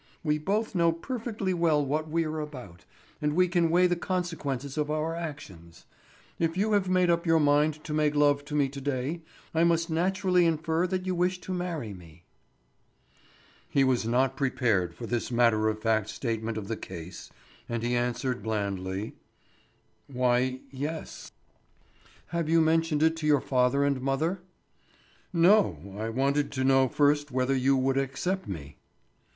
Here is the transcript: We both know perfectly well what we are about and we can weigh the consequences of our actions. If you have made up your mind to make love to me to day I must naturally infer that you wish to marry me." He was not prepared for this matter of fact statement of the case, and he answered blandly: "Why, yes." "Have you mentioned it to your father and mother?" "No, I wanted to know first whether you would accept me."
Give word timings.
We 0.23 0.39
both 0.39 0.73
know 0.73 0.91
perfectly 0.91 1.53
well 1.53 1.85
what 1.85 2.09
we 2.09 2.23
are 2.25 2.39
about 2.39 2.85
and 3.21 3.33
we 3.35 3.47
can 3.47 3.69
weigh 3.69 3.85
the 3.85 3.95
consequences 3.95 4.75
of 4.75 4.89
our 4.89 5.15
actions. 5.15 5.85
If 6.39 6.57
you 6.57 6.71
have 6.71 6.89
made 6.89 7.11
up 7.11 7.27
your 7.27 7.39
mind 7.39 7.83
to 7.83 7.93
make 7.93 8.15
love 8.15 8.43
to 8.45 8.55
me 8.55 8.67
to 8.69 8.81
day 8.81 9.21
I 9.53 9.63
must 9.63 9.91
naturally 9.91 10.47
infer 10.47 10.87
that 10.87 11.05
you 11.05 11.13
wish 11.13 11.39
to 11.41 11.53
marry 11.53 11.93
me." 11.93 12.23
He 13.69 13.83
was 13.83 14.03
not 14.03 14.35
prepared 14.35 14.95
for 14.95 15.05
this 15.05 15.29
matter 15.29 15.69
of 15.69 15.77
fact 15.77 16.09
statement 16.09 16.57
of 16.57 16.67
the 16.67 16.77
case, 16.77 17.29
and 17.69 17.83
he 17.83 17.95
answered 17.95 18.41
blandly: 18.41 19.13
"Why, 20.07 20.61
yes." 20.71 21.31
"Have 22.29 22.49
you 22.49 22.59
mentioned 22.59 23.03
it 23.03 23.15
to 23.17 23.27
your 23.27 23.39
father 23.39 23.83
and 23.83 24.01
mother?" 24.01 24.39
"No, 25.31 25.93
I 25.99 26.09
wanted 26.09 26.51
to 26.53 26.63
know 26.63 26.87
first 26.89 27.29
whether 27.29 27.55
you 27.55 27.77
would 27.77 27.97
accept 27.99 28.47
me." 28.47 28.77